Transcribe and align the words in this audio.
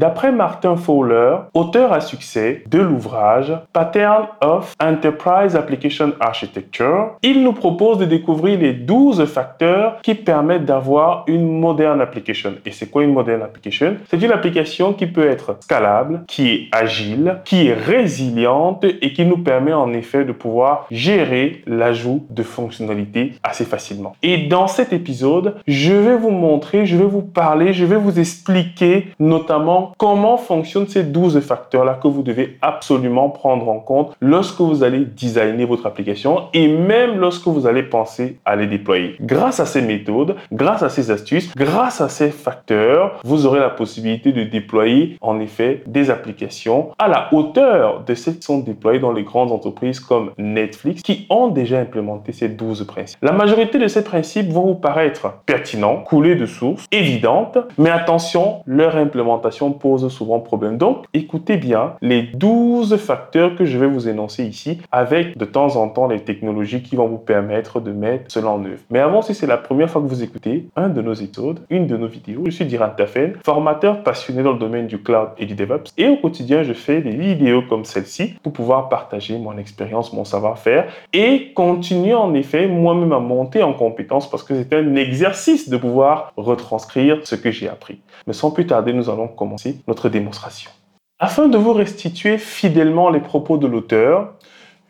D'après 0.00 0.32
Martin 0.32 0.76
Fowler, 0.76 1.36
auteur 1.52 1.92
à 1.92 2.00
succès 2.00 2.64
de 2.70 2.78
l'ouvrage 2.78 3.52
Pattern 3.74 4.28
of 4.40 4.74
Enterprise 4.82 5.54
Application 5.54 6.12
Architecture, 6.20 7.18
il 7.22 7.44
nous 7.44 7.52
propose 7.52 7.98
de 7.98 8.06
découvrir 8.06 8.60
les 8.60 8.72
12 8.72 9.26
facteurs 9.26 10.00
qui 10.00 10.14
permettent 10.14 10.64
d'avoir 10.64 11.24
une 11.26 11.46
moderne 11.60 12.00
application. 12.00 12.54
Et 12.64 12.72
c'est 12.72 12.86
quoi 12.86 13.02
une 13.02 13.12
moderne 13.12 13.42
application? 13.42 13.96
C'est 14.08 14.22
une 14.22 14.32
application 14.32 14.94
qui 14.94 15.06
peut 15.06 15.28
être 15.28 15.58
scalable, 15.60 16.22
qui 16.26 16.48
est 16.48 16.68
agile, 16.72 17.36
qui 17.44 17.66
est 17.66 17.74
résiliente 17.74 18.84
et 18.84 19.12
qui 19.12 19.26
nous 19.26 19.36
permet 19.36 19.74
en 19.74 19.92
effet 19.92 20.24
de 20.24 20.32
pouvoir 20.32 20.86
gérer 20.90 21.60
l'ajout 21.66 22.24
de 22.30 22.42
fonctionnalités 22.42 23.34
assez 23.42 23.66
facilement. 23.66 24.16
Et 24.22 24.46
dans 24.46 24.66
cet 24.66 24.94
épisode, 24.94 25.56
je 25.66 25.92
vais 25.92 26.16
vous 26.16 26.30
montrer, 26.30 26.86
je 26.86 26.96
vais 26.96 27.04
vous 27.04 27.20
parler, 27.20 27.74
je 27.74 27.84
vais 27.84 27.96
vous 27.96 28.18
expliquer 28.18 29.08
notamment 29.18 29.89
comment 29.96 30.36
fonctionnent 30.36 30.88
ces 30.88 31.02
12 31.02 31.40
facteurs-là 31.40 31.98
que 32.02 32.08
vous 32.08 32.22
devez 32.22 32.58
absolument 32.62 33.30
prendre 33.30 33.68
en 33.68 33.80
compte 33.80 34.14
lorsque 34.20 34.60
vous 34.60 34.82
allez 34.82 35.04
designer 35.04 35.64
votre 35.64 35.86
application 35.86 36.44
et 36.54 36.68
même 36.68 37.18
lorsque 37.18 37.46
vous 37.46 37.66
allez 37.66 37.82
penser 37.82 38.38
à 38.44 38.56
les 38.56 38.66
déployer? 38.66 39.16
Grâce 39.20 39.60
à 39.60 39.66
ces 39.66 39.82
méthodes, 39.82 40.36
grâce 40.52 40.82
à 40.82 40.88
ces 40.88 41.10
astuces, 41.10 41.54
grâce 41.54 42.00
à 42.00 42.08
ces 42.08 42.30
facteurs, 42.30 43.20
vous 43.24 43.46
aurez 43.46 43.60
la 43.60 43.70
possibilité 43.70 44.32
de 44.32 44.44
déployer 44.44 45.16
en 45.20 45.40
effet 45.40 45.82
des 45.86 46.10
applications 46.10 46.90
à 46.98 47.08
la 47.08 47.28
hauteur 47.32 48.04
de 48.04 48.14
celles 48.14 48.38
qui 48.38 48.42
sont 48.42 48.58
déployées 48.58 49.00
dans 49.00 49.12
les 49.12 49.24
grandes 49.24 49.52
entreprises 49.52 50.00
comme 50.00 50.30
Netflix 50.38 51.02
qui 51.02 51.26
ont 51.30 51.48
déjà 51.48 51.78
implémenté 51.78 52.32
ces 52.32 52.48
12 52.48 52.86
principes. 52.86 53.18
La 53.22 53.32
majorité 53.32 53.78
de 53.78 53.88
ces 53.88 54.04
principes 54.04 54.50
vont 54.50 54.66
vous 54.66 54.74
paraître 54.74 55.34
pertinents, 55.46 55.98
coulés 55.98 56.36
de 56.36 56.46
source, 56.46 56.86
évidentes, 56.92 57.58
mais 57.78 57.90
attention, 57.90 58.62
leur 58.66 58.96
implémentation 58.96 59.72
pose 59.80 60.06
souvent 60.08 60.38
problème. 60.38 60.78
Donc, 60.78 61.06
écoutez 61.14 61.56
bien 61.56 61.94
les 62.02 62.22
12 62.22 62.96
facteurs 62.96 63.56
que 63.56 63.64
je 63.64 63.78
vais 63.78 63.86
vous 63.86 64.08
énoncer 64.08 64.44
ici 64.44 64.78
avec 64.92 65.36
de 65.36 65.44
temps 65.44 65.76
en 65.76 65.88
temps 65.88 66.06
les 66.06 66.20
technologies 66.20 66.82
qui 66.82 66.96
vont 66.96 67.08
vous 67.08 67.18
permettre 67.18 67.80
de 67.80 67.92
mettre 67.92 68.24
cela 68.28 68.50
en 68.50 68.64
œuvre. 68.64 68.80
Mais 68.90 69.00
avant, 69.00 69.22
si 69.22 69.34
c'est 69.34 69.46
la 69.46 69.56
première 69.56 69.90
fois 69.90 70.02
que 70.02 70.06
vous 70.06 70.22
écoutez 70.22 70.68
un 70.76 70.88
de 70.88 71.02
nos 71.02 71.14
épisodes, 71.14 71.60
une 71.70 71.86
de 71.86 71.96
nos 71.96 72.06
vidéos, 72.06 72.42
je 72.46 72.50
suis 72.50 72.64
Diran 72.64 72.90
Tafen, 72.96 73.34
formateur 73.44 74.02
passionné 74.02 74.42
dans 74.42 74.52
le 74.52 74.58
domaine 74.58 74.86
du 74.86 75.02
cloud 75.02 75.30
et 75.38 75.46
du 75.46 75.54
DevOps. 75.54 75.92
Et 75.96 76.08
au 76.08 76.16
quotidien, 76.16 76.62
je 76.62 76.72
fais 76.72 77.00
des 77.00 77.16
vidéos 77.16 77.62
comme 77.62 77.84
celle-ci 77.84 78.34
pour 78.42 78.52
pouvoir 78.52 78.88
partager 78.88 79.38
mon 79.38 79.56
expérience, 79.58 80.12
mon 80.12 80.24
savoir-faire 80.24 80.86
et 81.12 81.52
continuer 81.54 82.14
en 82.14 82.34
effet 82.34 82.66
moi-même 82.66 83.12
à 83.12 83.18
monter 83.18 83.62
en 83.62 83.72
compétences 83.72 84.28
parce 84.28 84.42
que 84.42 84.54
c'est 84.54 84.72
un 84.74 84.94
exercice 84.96 85.68
de 85.68 85.76
pouvoir 85.76 86.32
retranscrire 86.36 87.18
ce 87.24 87.34
que 87.34 87.50
j'ai 87.50 87.68
appris. 87.68 88.00
Mais 88.26 88.32
sans 88.32 88.50
plus 88.50 88.66
tarder, 88.66 88.92
nous 88.92 89.08
allons 89.08 89.28
commencer 89.28 89.69
notre 89.86 90.08
démonstration. 90.08 90.70
Afin 91.18 91.48
de 91.48 91.58
vous 91.58 91.72
restituer 91.72 92.38
fidèlement 92.38 93.10
les 93.10 93.20
propos 93.20 93.58
de 93.58 93.66
l'auteur, 93.66 94.34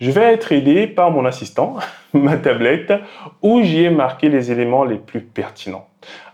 je 0.01 0.11
vais 0.11 0.33
être 0.33 0.53
aidé 0.53 0.87
par 0.87 1.11
mon 1.11 1.25
assistant, 1.25 1.77
ma 2.13 2.37
tablette, 2.37 2.93
où 3.43 3.63
j'y 3.63 3.85
ai 3.85 3.91
marqué 3.91 4.29
les 4.29 4.51
éléments 4.51 4.85
les 4.85 4.99
plus 4.99 5.21
pertinents. 5.21 5.87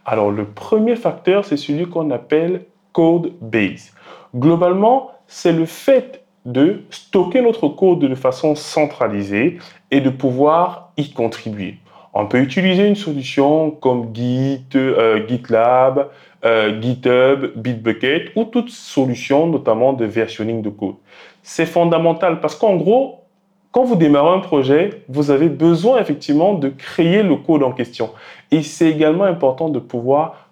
Alors, 0.04 0.30
le 0.30 0.44
premier 0.44 0.96
facteur, 0.96 1.44
c'est 1.44 1.56
celui 1.56 1.88
qu'on 1.88 2.10
appelle 2.10 2.66
code 2.92 3.32
base. 3.40 3.92
Globalement, 4.34 5.10
c'est 5.26 5.52
le 5.52 5.66
fait 5.66 6.24
de 6.44 6.84
stocker 6.90 7.42
notre 7.42 7.68
code 7.68 7.98
de 7.98 8.14
façon 8.14 8.54
centralisée 8.54 9.58
et 9.90 10.00
de 10.00 10.10
pouvoir 10.10 10.92
y 10.96 11.12
contribuer. 11.12 11.78
On 12.14 12.26
peut 12.26 12.38
utiliser 12.38 12.86
une 12.86 12.96
solution 12.96 13.70
comme 13.70 14.14
Git, 14.14 14.64
euh, 14.74 15.26
GitLab, 15.26 16.08
euh, 16.46 16.80
GitHub, 16.80 17.50
Bitbucket 17.56 18.30
ou 18.36 18.44
toute 18.44 18.70
solution 18.70 19.48
notamment 19.48 19.92
de 19.92 20.04
versionning 20.04 20.62
de 20.62 20.70
code. 20.70 20.94
C'est 21.42 21.66
fondamental 21.66 22.40
parce 22.40 22.54
qu'en 22.54 22.76
gros, 22.76 23.24
quand 23.72 23.84
vous 23.84 23.96
démarrez 23.96 24.30
un 24.30 24.38
projet, 24.38 25.02
vous 25.08 25.30
avez 25.30 25.48
besoin 25.48 26.00
effectivement 26.00 26.54
de 26.54 26.68
créer 26.68 27.22
le 27.22 27.36
code 27.36 27.62
en 27.62 27.72
question. 27.72 28.10
Et 28.50 28.62
c'est 28.62 28.88
également 28.88 29.24
important 29.24 29.68
de 29.68 29.80
pouvoir 29.80 30.46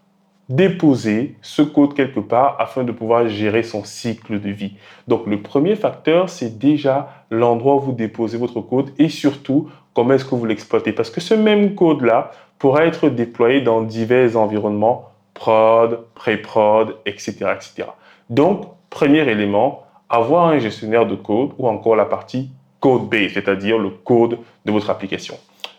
déposer 0.48 1.36
ce 1.40 1.62
code 1.62 1.94
quelque 1.94 2.20
part 2.20 2.56
afin 2.58 2.84
de 2.84 2.92
pouvoir 2.92 3.28
gérer 3.28 3.62
son 3.62 3.84
cycle 3.84 4.40
de 4.40 4.50
vie. 4.50 4.74
Donc 5.08 5.26
le 5.26 5.40
premier 5.40 5.76
facteur, 5.76 6.28
c'est 6.28 6.58
déjà 6.58 7.24
l'endroit 7.30 7.76
où 7.76 7.80
vous 7.80 7.92
déposez 7.92 8.36
votre 8.36 8.60
code 8.60 8.90
et 8.98 9.08
surtout 9.08 9.70
comment 9.94 10.14
est-ce 10.14 10.24
que 10.24 10.34
vous 10.34 10.44
l'exploitez? 10.44 10.92
Parce 10.92 11.10
que 11.10 11.20
ce 11.20 11.34
même 11.34 11.74
code-là 11.74 12.32
pourra 12.58 12.84
être 12.84 13.08
déployé 13.08 13.60
dans 13.60 13.82
divers 13.82 14.36
environnements, 14.36 15.13
prod, 15.34 16.06
pré-prod, 16.14 16.96
etc., 17.04 17.32
etc. 17.54 17.88
Donc, 18.30 18.66
premier 18.88 19.28
élément, 19.28 19.82
avoir 20.08 20.46
un 20.46 20.58
gestionnaire 20.58 21.06
de 21.06 21.16
code 21.16 21.50
ou 21.58 21.68
encore 21.68 21.96
la 21.96 22.04
partie 22.04 22.50
code 22.80 23.08
base, 23.08 23.32
c'est-à-dire 23.34 23.78
le 23.78 23.90
code 23.90 24.38
de 24.64 24.72
votre 24.72 24.90
application. 24.90 25.36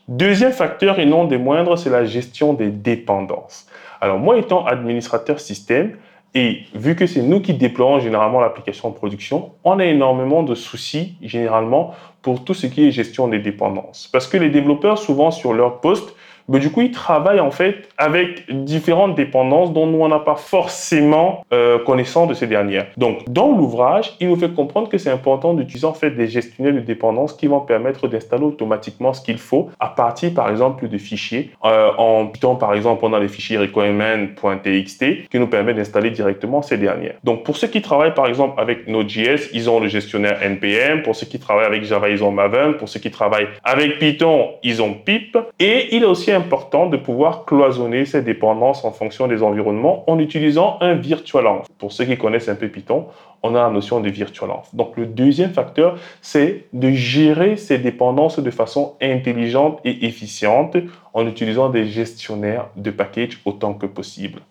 Deuxième 0.08 0.52
facteur 0.52 1.00
et 1.00 1.06
non 1.06 1.26
des 1.26 1.38
moindres, 1.38 1.78
c'est 1.78 1.90
la 1.90 2.06
gestion 2.06 2.54
des 2.54 2.70
dépendances. 2.70 3.68
Alors 4.02 4.20
moi 4.20 4.38
étant 4.38 4.66
administrateur 4.66 5.40
système, 5.40 5.98
et 6.36 6.64
vu 6.76 6.96
que 6.96 7.08
c'est 7.08 7.22
nous 7.22 7.40
qui 7.40 7.54
déployons 7.54 8.00
généralement 8.00 8.42
l'application 8.42 8.90
en 8.90 8.92
production, 8.92 9.52
on 9.64 9.80
a 9.80 9.86
énormément 9.86 10.44
de 10.44 10.54
soucis 10.54 11.16
généralement 11.22 11.94
pour 12.22 12.44
tout 12.44 12.54
ce 12.54 12.68
qui 12.68 12.86
est 12.86 12.92
gestion 12.92 13.30
des 13.30 13.40
dépendances. 13.40 14.10
Parce 14.12 14.28
que 14.28 14.36
les 14.36 14.50
développeurs, 14.50 14.98
souvent 14.98 15.32
sur 15.32 15.54
leur 15.54 15.80
poste, 15.80 16.14
mais 16.48 16.60
du 16.60 16.72
coup, 16.72 16.82
ils 16.82 16.92
travaillent 16.92 17.40
en 17.40 17.52
fait 17.52 17.90
avec 17.98 18.46
différentes 18.50 19.16
dépendances 19.16 19.74
dont 19.74 19.88
nous, 19.88 20.00
on 20.00 20.08
n'a 20.08 20.20
pas 20.20 20.36
forcément 20.36 21.44
euh, 21.54 21.80
connaissance 21.80 22.28
de 22.28 22.34
ces 22.34 22.48
dernières. 22.48 22.88
Donc, 22.98 23.28
dans 23.30 23.50
l'ouvrage, 23.50 24.16
il 24.20 24.30
nous 24.30 24.36
fait 24.36 24.54
comprendre 24.54 24.90
que 24.90 24.98
c'est 24.98 25.10
important 25.10 25.54
d'utiliser 25.54 25.86
en 25.86 25.94
fait 25.94 26.12
des 26.12 26.28
gestionnaires 26.28 26.74
de 26.74 26.80
dépendances 26.80 27.34
qui 27.34 27.48
vont 27.48 27.62
permettre 27.62 28.08
d'installer 28.08 28.44
automatiquement 28.44 29.14
ce 29.14 29.22
qu'il 29.22 29.38
faut 29.38 29.70
à 29.80 29.88
partir, 29.88 30.34
par 30.34 30.50
exemple, 30.50 30.88
de 30.88 30.98
fichiers. 30.98 31.52
Euh, 31.64 31.92
en 31.98 32.28
Python, 32.28 32.56
par 32.56 32.74
exemple, 32.74 33.04
on 33.06 33.14
a 33.14 33.20
les 33.20 33.28
fichiers 33.28 33.58
requirement.txt 33.58 35.30
qui 35.30 35.40
nous 35.40 35.48
permet 35.48 35.74
d'installer 35.74 36.12
directement 36.12 36.62
ces 36.62 36.78
dernières. 36.78 37.16
Donc, 37.24 37.44
pour 37.44 37.58
ceux 37.58 37.68
qui 37.68 37.82
travaillent, 37.82 38.14
par 38.14 38.28
exemple, 38.28 38.60
avec 38.60 38.88
Node.js, 38.88 39.50
ils 39.54 39.70
ont 39.70 39.80
le 39.80 39.88
gestionnaire 39.88 40.42
NPM. 40.44 41.02
Pour 41.02 41.16
ceux 41.16 41.26
qui 41.26 41.40
travaillent 41.40 41.66
avec 41.66 41.84
Java, 41.84 42.10
ils 42.10 42.24
ont 42.24 42.32
Maven. 42.32 42.76
Pour 42.76 42.90
ceux 42.90 43.00
qui 43.00 43.12
travaillent 43.12 43.48
avec 43.64 44.00
Python, 44.00 44.52
ils 44.64 44.82
ont 44.82 44.94
Pip. 44.94 45.38
Et 45.60 45.96
il 45.96 46.04
est 46.04 46.06
aussi 46.06 46.32
important 46.36 46.88
de 46.88 46.98
pouvoir 46.98 47.46
cloisonner 47.46 48.06
ces 48.06 48.22
dépendances 48.22 48.86
en 48.86 48.92
fonction 48.92 49.28
des 49.28 49.42
environnements 49.42 50.04
en 50.10 50.20
utilisant 50.20 50.78
un 50.82 50.94
virtual 50.94 51.48
env. 51.48 51.64
Pour 51.80 51.92
ceux 51.92 52.06
qui 52.06 52.18
connaissent 52.18 52.50
un 52.50 52.56
peu 52.56 52.68
Python, 52.68 53.08
on 53.42 53.56
a 53.56 53.64
la 53.64 53.70
notion 53.70 54.00
de 54.00 54.10
virtual 54.10 54.52
env. 54.52 54.64
Donc 54.74 54.98
le 54.98 55.06
deuxième 55.06 55.52
facteur, 55.52 55.98
c'est 56.22 56.66
de 56.74 56.92
gérer 56.92 57.58
ces 57.58 57.78
dépendances 57.78 58.40
de 58.40 58.52
façon 58.52 58.96
intelligente 59.02 59.80
et 59.84 60.06
efficiente 60.06 60.78
en 61.14 61.26
utilisant 61.28 61.70
des 61.70 61.86
gestionnaires 61.86 62.68
de 62.76 62.92
package 62.92 63.40
autant 63.46 63.74
que 63.74 63.86
possible. 63.86 64.42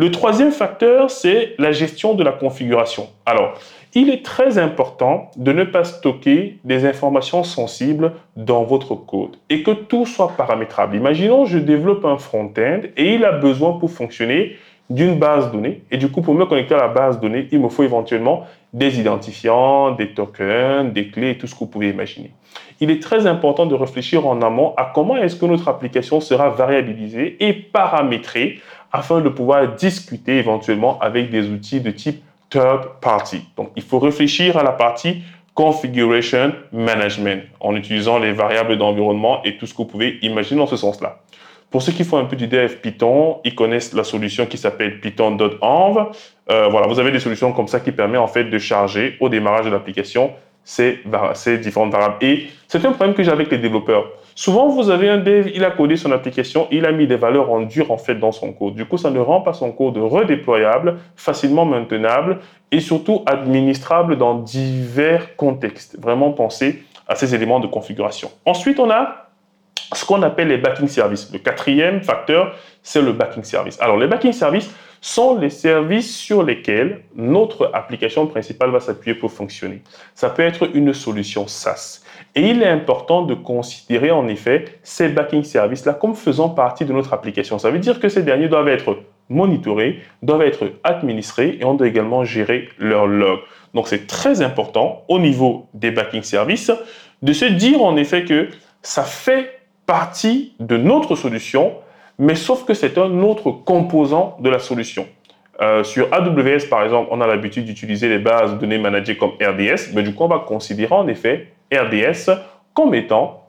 Le 0.00 0.10
troisième 0.10 0.50
facteur, 0.50 1.10
c'est 1.10 1.52
la 1.58 1.72
gestion 1.72 2.14
de 2.14 2.24
la 2.24 2.32
configuration. 2.32 3.10
Alors, 3.26 3.52
il 3.92 4.08
est 4.08 4.24
très 4.24 4.56
important 4.56 5.30
de 5.36 5.52
ne 5.52 5.62
pas 5.62 5.84
stocker 5.84 6.56
des 6.64 6.86
informations 6.86 7.44
sensibles 7.44 8.12
dans 8.34 8.62
votre 8.62 8.94
code 8.94 9.36
et 9.50 9.62
que 9.62 9.72
tout 9.72 10.06
soit 10.06 10.32
paramétrable. 10.38 10.96
Imaginons, 10.96 11.44
je 11.44 11.58
développe 11.58 12.06
un 12.06 12.16
front-end 12.16 12.80
et 12.96 13.12
il 13.16 13.26
a 13.26 13.32
besoin 13.32 13.74
pour 13.74 13.90
fonctionner 13.90 14.56
d'une 14.88 15.18
base 15.18 15.52
donnée. 15.52 15.82
Et 15.90 15.98
du 15.98 16.10
coup, 16.10 16.22
pour 16.22 16.32
me 16.32 16.46
connecter 16.46 16.76
à 16.76 16.78
la 16.78 16.88
base 16.88 17.20
donnée, 17.20 17.48
il 17.52 17.60
me 17.60 17.68
faut 17.68 17.82
éventuellement 17.82 18.46
des 18.72 19.00
identifiants, 19.00 19.90
des 19.90 20.14
tokens, 20.14 20.94
des 20.94 21.08
clés, 21.08 21.36
tout 21.36 21.46
ce 21.46 21.52
que 21.52 21.60
vous 21.60 21.66
pouvez 21.66 21.90
imaginer. 21.90 22.32
Il 22.80 22.90
est 22.90 23.02
très 23.02 23.26
important 23.26 23.66
de 23.66 23.74
réfléchir 23.74 24.26
en 24.26 24.40
amont 24.40 24.72
à 24.78 24.90
comment 24.94 25.18
est-ce 25.18 25.36
que 25.36 25.44
notre 25.44 25.68
application 25.68 26.20
sera 26.20 26.48
variabilisée 26.48 27.36
et 27.38 27.52
paramétrée 27.52 28.60
afin 28.92 29.20
de 29.20 29.28
pouvoir 29.28 29.74
discuter 29.74 30.38
éventuellement 30.38 30.98
avec 31.00 31.30
des 31.30 31.48
outils 31.48 31.80
de 31.80 31.90
type 31.90 32.22
third 32.48 33.00
party. 33.00 33.42
Donc, 33.56 33.70
il 33.76 33.82
faut 33.82 33.98
réfléchir 33.98 34.56
à 34.56 34.62
la 34.62 34.72
partie 34.72 35.22
configuration 35.54 36.52
management 36.72 37.42
en 37.60 37.76
utilisant 37.76 38.18
les 38.18 38.32
variables 38.32 38.78
d'environnement 38.78 39.42
et 39.44 39.56
tout 39.56 39.66
ce 39.66 39.72
que 39.72 39.78
vous 39.78 39.84
pouvez 39.84 40.18
imaginer 40.22 40.58
dans 40.60 40.66
ce 40.66 40.76
sens-là. 40.76 41.20
Pour 41.70 41.82
ceux 41.82 41.92
qui 41.92 42.02
font 42.02 42.18
un 42.18 42.24
peu 42.24 42.34
du 42.34 42.48
dev 42.48 42.76
Python, 42.82 43.40
ils 43.44 43.54
connaissent 43.54 43.92
la 43.92 44.02
solution 44.02 44.46
qui 44.46 44.58
s'appelle 44.58 45.00
python.env. 45.00 45.98
Euh, 46.50 46.68
voilà, 46.68 46.88
vous 46.88 46.98
avez 46.98 47.12
des 47.12 47.20
solutions 47.20 47.52
comme 47.52 47.68
ça 47.68 47.78
qui 47.78 47.92
permettent 47.92 48.20
en 48.20 48.26
fait 48.26 48.44
de 48.44 48.58
charger 48.58 49.16
au 49.20 49.28
démarrage 49.28 49.66
de 49.66 49.70
l'application 49.70 50.32
ces, 50.64 51.00
ces 51.34 51.58
différentes 51.58 51.92
variables. 51.92 52.16
Et 52.20 52.48
c'est 52.68 52.84
un 52.84 52.92
problème 52.92 53.14
que 53.14 53.22
j'ai 53.22 53.30
avec 53.30 53.50
les 53.50 53.58
développeurs. 53.58 54.06
Souvent, 54.34 54.68
vous 54.68 54.90
avez 54.90 55.08
un 55.08 55.18
dev, 55.18 55.50
il 55.54 55.64
a 55.64 55.70
codé 55.70 55.96
son 55.96 56.12
application, 56.12 56.66
il 56.70 56.86
a 56.86 56.92
mis 56.92 57.06
des 57.06 57.16
valeurs 57.16 57.50
en 57.50 57.60
dur 57.60 57.90
en 57.90 57.98
fait 57.98 58.14
dans 58.14 58.32
son 58.32 58.52
code. 58.52 58.74
Du 58.74 58.86
coup, 58.86 58.96
ça 58.96 59.10
ne 59.10 59.18
rend 59.18 59.40
pas 59.40 59.52
son 59.52 59.72
code 59.72 59.98
redéployable, 59.98 60.98
facilement 61.16 61.66
maintenable 61.66 62.38
et 62.70 62.80
surtout 62.80 63.22
administrable 63.26 64.16
dans 64.16 64.36
divers 64.36 65.36
contextes. 65.36 65.98
Vraiment 66.00 66.30
penser 66.30 66.84
à 67.06 67.16
ces 67.16 67.34
éléments 67.34 67.60
de 67.60 67.66
configuration. 67.66 68.30
Ensuite, 68.46 68.78
on 68.78 68.88
a 68.90 69.26
ce 69.92 70.04
qu'on 70.04 70.22
appelle 70.22 70.48
les 70.48 70.58
backing 70.58 70.88
services. 70.88 71.30
Le 71.32 71.38
quatrième 71.40 72.02
facteur, 72.02 72.54
c'est 72.82 73.02
le 73.02 73.12
backing 73.12 73.42
service. 73.42 73.80
Alors, 73.80 73.96
les 73.96 74.06
backing 74.06 74.32
services 74.32 74.72
sont 75.00 75.38
les 75.38 75.50
services 75.50 76.14
sur 76.14 76.42
lesquels 76.42 77.02
notre 77.14 77.70
application 77.72 78.26
principale 78.26 78.70
va 78.70 78.80
s'appuyer 78.80 79.14
pour 79.14 79.32
fonctionner. 79.32 79.82
Ça 80.14 80.28
peut 80.28 80.42
être 80.42 80.74
une 80.74 80.92
solution 80.92 81.46
SaaS. 81.46 82.02
Et 82.34 82.42
il 82.48 82.62
est 82.62 82.68
important 82.68 83.22
de 83.22 83.34
considérer 83.34 84.10
en 84.10 84.28
effet 84.28 84.64
ces 84.82 85.08
backing 85.08 85.42
services-là 85.42 85.94
comme 85.94 86.14
faisant 86.14 86.50
partie 86.50 86.84
de 86.84 86.92
notre 86.92 87.14
application. 87.14 87.58
Ça 87.58 87.70
veut 87.70 87.78
dire 87.78 87.98
que 87.98 88.08
ces 88.08 88.22
derniers 88.22 88.48
doivent 88.48 88.68
être 88.68 88.98
monitorés, 89.30 90.00
doivent 90.22 90.42
être 90.42 90.72
administrés 90.84 91.56
et 91.60 91.64
on 91.64 91.74
doit 91.74 91.88
également 91.88 92.24
gérer 92.24 92.68
leur 92.78 93.06
log. 93.06 93.40
Donc 93.74 93.88
c'est 93.88 94.06
très 94.06 94.42
important 94.42 95.04
au 95.08 95.18
niveau 95.18 95.66
des 95.72 95.92
backing 95.92 96.22
services 96.22 96.72
de 97.22 97.32
se 97.32 97.44
dire 97.44 97.82
en 97.82 97.96
effet 97.96 98.24
que 98.24 98.48
ça 98.82 99.02
fait 99.02 99.60
partie 99.86 100.54
de 100.60 100.76
notre 100.76 101.16
solution, 101.16 101.74
mais 102.20 102.34
sauf 102.34 102.66
que 102.66 102.74
c'est 102.74 102.98
un 102.98 103.22
autre 103.22 103.50
composant 103.50 104.36
de 104.40 104.50
la 104.50 104.58
solution. 104.58 105.06
Euh, 105.62 105.82
sur 105.84 106.12
AWS, 106.12 106.68
par 106.68 106.84
exemple, 106.84 107.08
on 107.10 107.20
a 107.22 107.26
l'habitude 107.26 107.64
d'utiliser 107.64 108.10
les 108.10 108.18
bases 108.18 108.52
de 108.52 108.58
données 108.58 108.78
managées 108.78 109.16
comme 109.16 109.30
RDS, 109.40 109.94
mais 109.94 110.02
du 110.02 110.14
coup, 110.14 110.24
on 110.24 110.28
va 110.28 110.38
considérer 110.38 110.94
en 110.94 111.08
effet 111.08 111.48
RDS 111.72 112.30
comme 112.74 112.94
étant 112.94 113.39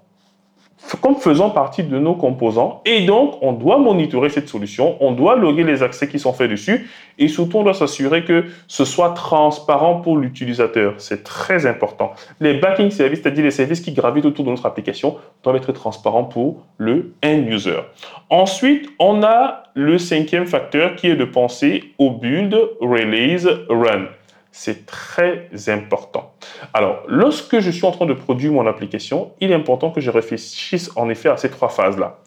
comme 1.01 1.15
faisant 1.15 1.49
partie 1.49 1.83
de 1.83 1.97
nos 1.99 2.15
composants. 2.15 2.81
Et 2.85 3.05
donc, 3.05 3.37
on 3.41 3.53
doit 3.53 3.77
monitorer 3.77 4.29
cette 4.29 4.49
solution, 4.49 4.97
on 4.99 5.11
doit 5.11 5.35
loguer 5.35 5.63
les 5.63 5.83
accès 5.83 6.07
qui 6.07 6.19
sont 6.19 6.33
faits 6.33 6.49
dessus 6.49 6.89
et 7.17 7.27
surtout, 7.27 7.59
on 7.59 7.63
doit 7.63 7.73
s'assurer 7.73 8.25
que 8.25 8.45
ce 8.67 8.85
soit 8.85 9.11
transparent 9.11 10.01
pour 10.01 10.17
l'utilisateur. 10.17 10.95
C'est 10.97 11.23
très 11.23 11.65
important. 11.65 12.13
Les 12.39 12.55
backing 12.55 12.89
services, 12.91 13.21
c'est-à-dire 13.21 13.43
les 13.43 13.51
services 13.51 13.81
qui 13.81 13.93
gravitent 13.93 14.25
autour 14.25 14.45
de 14.45 14.49
notre 14.49 14.65
application, 14.65 15.17
doivent 15.43 15.57
être 15.57 15.71
transparents 15.71 16.23
pour 16.23 16.65
le 16.77 17.13
end 17.23 17.43
user. 17.47 17.79
Ensuite, 18.29 18.89
on 18.99 19.23
a 19.23 19.63
le 19.73 19.97
cinquième 19.97 20.47
facteur 20.47 20.95
qui 20.95 21.07
est 21.07 21.15
de 21.15 21.25
penser 21.25 21.93
au 21.97 22.11
build, 22.11 22.55
release, 22.81 23.47
run. 23.69 24.07
C'est 24.51 24.85
très 24.85 25.49
important. 25.67 26.33
Alors, 26.73 27.03
lorsque 27.07 27.59
je 27.59 27.71
suis 27.71 27.85
en 27.85 27.91
train 27.91 28.05
de 28.05 28.13
produire 28.13 28.51
mon 28.51 28.67
application, 28.67 29.31
il 29.39 29.51
est 29.51 29.55
important 29.55 29.91
que 29.91 30.01
je 30.01 30.11
réfléchisse 30.11 30.91
en 30.95 31.09
effet 31.09 31.29
à 31.29 31.37
ces 31.37 31.49
trois 31.49 31.69
phases-là. 31.69 32.17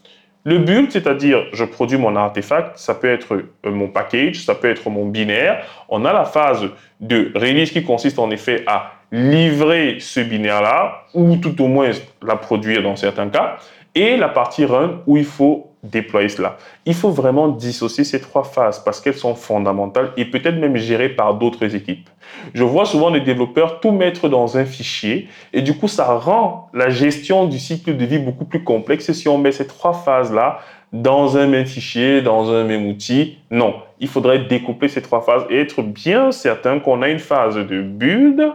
Le 0.47 0.59
build, 0.59 0.91
c'est-à-dire 0.91 1.47
je 1.53 1.65
produis 1.65 1.97
mon 1.97 2.17
artefact, 2.17 2.77
ça 2.79 2.95
peut 2.95 3.11
être 3.11 3.35
euh, 3.35 3.71
mon 3.71 3.89
package, 3.89 4.45
ça 4.45 4.55
peut 4.55 4.69
être 4.69 4.91
mon 4.91 5.07
binaire. 5.07 5.65
On 5.89 6.05
a 6.05 6.13
la 6.13 6.27
phase 6.27 6.69
de 7.01 7.33
release 7.35 7.71
qui 7.71 7.83
consiste 7.83 8.19
en 8.19 8.31
effet 8.31 8.63
à 8.67 8.93
livrer 9.11 9.99
ce 10.01 10.21
binaire-là, 10.21 11.05
ou 11.15 11.37
tout 11.37 11.63
au 11.63 11.67
moins 11.67 11.91
la 12.23 12.37
produire 12.37 12.83
dans 12.83 12.97
certains 12.97 13.29
cas, 13.29 13.57
et 13.95 14.17
la 14.17 14.29
partie 14.29 14.65
run 14.65 15.03
où 15.07 15.17
il 15.17 15.25
faut 15.25 15.74
déployer 15.85 16.29
cela. 16.29 16.57
Il 16.87 16.95
faut 16.95 17.11
vraiment 17.11 17.49
dissocier 17.49 18.05
ces 18.05 18.21
trois 18.21 18.43
phases 18.45 18.83
parce 18.83 19.01
qu'elles 19.01 19.17
sont 19.17 19.35
fondamentales 19.35 20.13
et 20.17 20.25
peut-être 20.25 20.57
même 20.57 20.77
gérées 20.77 21.11
par 21.11 21.35
d'autres 21.35 21.77
équipes. 21.77 22.09
Je 22.55 22.65
vois 22.65 22.87
souvent 22.87 23.11
les 23.11 23.21
développeurs 23.21 23.81
tout 23.81 23.93
mettre 23.93 24.29
dans 24.29 24.57
un 24.57 24.65
fichier 24.65 25.29
et 25.53 25.63
du 25.63 25.77
coup 25.77 25.89
ça 25.89 26.15
rend 26.15 26.71
la 26.73 26.89
gestion 26.89 27.47
du 27.47 27.59
cycle 27.59 27.97
de 27.97 28.05
vie 28.05 28.19
beaucoup 28.19 28.47
plus 28.47 28.65
complexe 28.65 29.13
si 29.13 29.29
on 29.29 29.39
met 29.39 29.53
ces 29.53 29.67
trois 29.67 29.93
phases-là 29.93 30.59
dans 30.93 31.37
un 31.37 31.47
même 31.47 31.67
fichier, 31.67 32.23
dans 32.23 32.51
un 32.53 32.65
même 32.65 32.87
outil. 32.87 33.39
Non, 33.51 33.75
il 33.99 34.09
faudrait 34.09 34.39
découper 34.39 34.89
ces 34.89 35.03
trois 35.03 35.23
phases 35.23 35.45
et 35.51 35.61
être 35.61 35.83
bien 35.83 36.31
certain 36.33 36.79
qu'on 36.79 37.03
a 37.03 37.09
une 37.09 37.19
phase 37.19 37.57
de 37.57 37.83
build, 37.83 38.53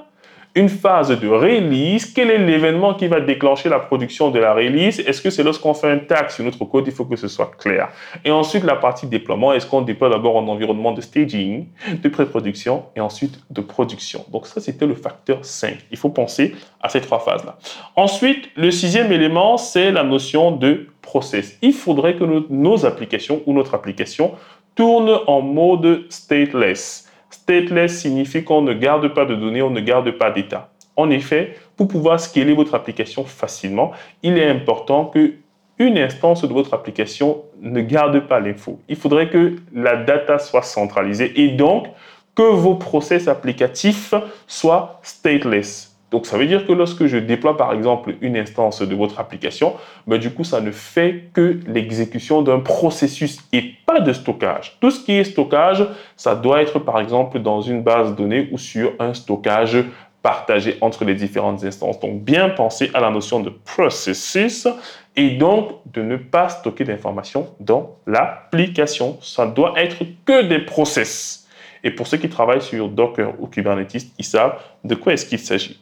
une 0.59 0.69
phase 0.69 1.17
de 1.17 1.27
release. 1.27 2.05
Quel 2.05 2.29
est 2.29 2.37
l'événement 2.37 2.93
qui 2.93 3.07
va 3.07 3.21
déclencher 3.21 3.69
la 3.69 3.79
production 3.79 4.29
de 4.29 4.39
la 4.39 4.53
release? 4.53 4.99
Est-ce 4.99 5.21
que 5.21 5.29
c'est 5.29 5.43
lorsqu'on 5.43 5.73
fait 5.73 5.89
un 5.89 5.99
tag 5.99 6.29
sur 6.29 6.43
notre 6.43 6.65
code 6.65 6.85
Il 6.87 6.93
faut 6.93 7.05
que 7.05 7.15
ce 7.15 7.27
soit 7.27 7.51
clair? 7.57 7.89
Et 8.25 8.31
ensuite, 8.31 8.63
la 8.63 8.75
partie 8.75 9.07
déploiement. 9.07 9.53
Est-ce 9.53 9.65
qu'on 9.65 9.81
déploie 9.81 10.09
d'abord 10.09 10.35
en 10.35 10.47
environnement 10.47 10.91
de 10.91 11.01
staging, 11.01 11.67
de 12.03 12.09
pré-production 12.09 12.85
et 12.95 12.99
ensuite 12.99 13.39
de 13.49 13.61
production? 13.61 14.25
Donc 14.31 14.47
ça, 14.47 14.59
c'était 14.59 14.85
le 14.85 14.95
facteur 14.95 15.39
5. 15.43 15.77
Il 15.91 15.97
faut 15.97 16.09
penser 16.09 16.55
à 16.81 16.89
ces 16.89 17.01
trois 17.01 17.19
phases-là. 17.19 17.57
Ensuite, 17.95 18.49
le 18.55 18.71
sixième 18.71 19.11
élément, 19.11 19.57
c'est 19.57 19.91
la 19.91 20.03
notion 20.03 20.51
de 20.51 20.87
process. 21.01 21.57
Il 21.61 21.73
faudrait 21.73 22.15
que 22.15 22.25
nos 22.49 22.85
applications 22.85 23.41
ou 23.45 23.53
notre 23.53 23.73
application 23.73 24.33
tourne 24.75 25.19
en 25.27 25.41
mode 25.41 26.05
stateless. 26.09 27.08
Stateless 27.29 27.99
signifie 27.99 28.43
qu'on 28.43 28.61
ne 28.61 28.73
garde 28.73 29.13
pas 29.13 29.25
de 29.25 29.35
données, 29.35 29.61
on 29.61 29.69
ne 29.69 29.81
garde 29.81 30.09
pas 30.11 30.31
d'état. 30.31 30.69
En 30.95 31.09
effet, 31.09 31.55
pour 31.77 31.87
pouvoir 31.87 32.19
scaler 32.19 32.53
votre 32.53 32.75
application 32.75 33.23
facilement, 33.23 33.91
il 34.23 34.37
est 34.37 34.49
important 34.49 35.05
que 35.05 35.33
une 35.77 35.97
instance 35.97 36.43
de 36.43 36.53
votre 36.53 36.73
application 36.73 37.43
ne 37.61 37.81
garde 37.81 38.19
pas 38.27 38.41
l'info. 38.41 38.79
Il 38.89 38.97
faudrait 38.97 39.29
que 39.29 39.55
la 39.73 39.95
data 39.95 40.37
soit 40.37 40.61
centralisée 40.61 41.31
et 41.41 41.49
donc 41.49 41.87
que 42.35 42.43
vos 42.43 42.75
process 42.75 43.27
applicatifs 43.27 44.13
soient 44.45 44.99
stateless. 45.03 45.88
Donc 46.11 46.25
ça 46.25 46.37
veut 46.37 46.47
dire 46.47 46.65
que 46.65 46.71
lorsque 46.71 47.05
je 47.05 47.17
déploie 47.17 47.55
par 47.55 47.73
exemple 47.73 48.15
une 48.21 48.35
instance 48.35 48.81
de 48.81 48.95
votre 48.95 49.19
application, 49.19 49.75
ben, 50.07 50.17
du 50.17 50.31
coup 50.31 50.43
ça 50.43 50.61
ne 50.61 50.71
fait 50.71 51.29
que 51.33 51.59
l'exécution 51.67 52.41
d'un 52.41 52.59
processus 52.59 53.39
et 53.53 53.73
pas 53.85 53.99
de 53.99 54.11
stockage. 54.13 54.77
Tout 54.81 54.91
ce 54.91 55.03
qui 55.03 55.13
est 55.13 55.23
stockage, 55.23 55.85
ça 56.15 56.35
doit 56.35 56.61
être 56.61 56.79
par 56.79 56.99
exemple 56.99 57.39
dans 57.39 57.61
une 57.61 57.83
base 57.83 58.11
de 58.11 58.15
données 58.15 58.49
ou 58.51 58.57
sur 58.57 58.93
un 58.99 59.13
stockage 59.13 59.83
partagé 60.21 60.77
entre 60.81 61.05
les 61.05 61.15
différentes 61.15 61.63
instances. 61.63 61.99
Donc 61.99 62.21
bien 62.23 62.49
penser 62.49 62.91
à 62.93 62.99
la 62.99 63.09
notion 63.09 63.39
de 63.39 63.49
processus 63.49 64.67
et 65.15 65.31
donc 65.31 65.71
de 65.93 66.01
ne 66.01 66.17
pas 66.17 66.49
stocker 66.49 66.83
d'informations 66.83 67.47
dans 67.59 67.95
l'application. 68.05 69.17
Ça 69.21 69.45
doit 69.45 69.73
être 69.77 70.03
que 70.25 70.43
des 70.43 70.59
process. 70.59 71.47
Et 71.83 71.91
pour 71.91 72.07
ceux 72.07 72.17
qui 72.17 72.27
travaillent 72.27 72.61
sur 72.61 72.89
Docker 72.89 73.33
ou 73.39 73.47
Kubernetes, 73.47 74.07
ils 74.17 74.25
savent 74.25 74.59
de 74.83 74.95
quoi 74.95 75.13
est-ce 75.13 75.25
qu'il 75.25 75.39
s'agit. 75.39 75.79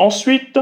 Ensuite, 0.00 0.58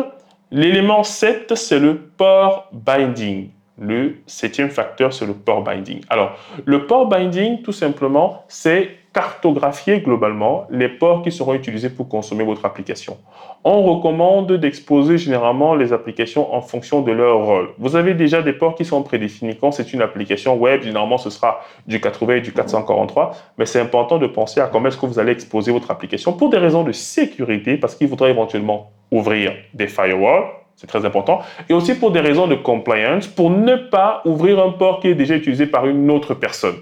l'élément 0.50 1.04
7, 1.04 1.54
c'est 1.54 1.78
le 1.78 1.96
port 1.96 2.68
binding. 2.72 3.50
Le 3.78 4.16
septième 4.26 4.68
facteur, 4.68 5.12
c'est 5.12 5.26
le 5.26 5.32
port 5.32 5.62
binding. 5.62 6.00
Alors, 6.10 6.32
le 6.64 6.88
port 6.88 7.06
binding, 7.06 7.62
tout 7.62 7.70
simplement, 7.70 8.42
c'est 8.48 8.90
cartographier 9.12 10.00
globalement 10.00 10.66
les 10.70 10.88
ports 10.88 11.22
qui 11.22 11.30
seront 11.30 11.54
utilisés 11.54 11.88
pour 11.88 12.08
consommer 12.08 12.42
votre 12.42 12.64
application. 12.64 13.16
On 13.62 13.80
recommande 13.82 14.54
d'exposer 14.54 15.18
généralement 15.18 15.76
les 15.76 15.92
applications 15.92 16.52
en 16.52 16.60
fonction 16.60 17.02
de 17.02 17.12
leur 17.12 17.38
rôle. 17.38 17.68
Vous 17.78 17.94
avez 17.94 18.14
déjà 18.14 18.42
des 18.42 18.52
ports 18.52 18.74
qui 18.74 18.84
sont 18.84 19.04
prédéfinis. 19.04 19.56
Quand 19.56 19.70
c'est 19.70 19.92
une 19.92 20.02
application 20.02 20.56
web, 20.56 20.82
généralement 20.82 21.16
ce 21.16 21.30
sera 21.30 21.60
du 21.86 22.00
80 22.00 22.34
et 22.34 22.40
du 22.40 22.52
443, 22.52 23.36
mais 23.56 23.66
c'est 23.66 23.78
important 23.78 24.18
de 24.18 24.26
penser 24.26 24.58
à 24.60 24.66
comment 24.66 24.88
est-ce 24.88 24.98
que 24.98 25.06
vous 25.06 25.20
allez 25.20 25.30
exposer 25.30 25.70
votre 25.70 25.92
application 25.92 26.32
pour 26.32 26.50
des 26.50 26.58
raisons 26.58 26.82
de 26.82 26.90
sécurité, 26.90 27.76
parce 27.76 27.94
qu'il 27.94 28.08
faudra 28.08 28.28
éventuellement 28.28 28.90
ouvrir 29.10 29.52
des 29.74 29.86
firewalls, 29.86 30.44
c'est 30.78 30.86
très 30.86 31.04
important, 31.04 31.40
et 31.68 31.72
aussi 31.72 31.94
pour 31.96 32.12
des 32.12 32.20
raisons 32.20 32.46
de 32.46 32.54
compliance, 32.54 33.26
pour 33.26 33.50
ne 33.50 33.74
pas 33.74 34.22
ouvrir 34.24 34.62
un 34.64 34.70
port 34.70 35.00
qui 35.00 35.08
est 35.08 35.14
déjà 35.16 35.34
utilisé 35.34 35.66
par 35.66 35.88
une 35.88 36.08
autre 36.08 36.34
personne. 36.34 36.76